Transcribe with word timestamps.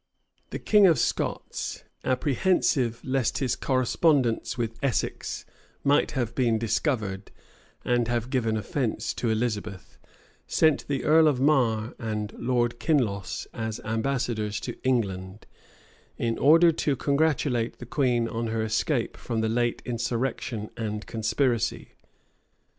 The 0.49 0.57
king 0.57 0.87
of 0.87 0.97
Scots, 0.97 1.83
apprehensive 2.03 3.01
lest 3.05 3.37
his 3.37 3.55
correspondence 3.55 4.57
with 4.57 4.79
Essex 4.81 5.45
might 5.83 6.13
have 6.13 6.33
been 6.33 6.57
discovered, 6.57 7.29
and 7.85 8.07
have 8.07 8.31
given 8.31 8.57
offence 8.57 9.13
to 9.13 9.29
Elizabeth 9.29 9.99
sent 10.47 10.87
the 10.87 11.03
earl 11.03 11.27
of 11.27 11.39
Marre 11.39 11.93
and 11.99 12.33
Lord 12.33 12.79
Kinloss 12.79 13.45
as 13.53 13.79
ambassadors 13.81 14.59
to 14.61 14.75
England, 14.83 15.45
in 16.17 16.39
order 16.39 16.71
to 16.71 16.95
congratulate 16.95 17.77
the 17.77 17.85
queen 17.85 18.27
on 18.27 18.47
her 18.47 18.63
escape 18.63 19.15
from 19.15 19.41
the 19.41 19.49
late 19.49 19.83
insurrection 19.85 20.71
and 20.75 21.05
conspiracy. 21.05 21.89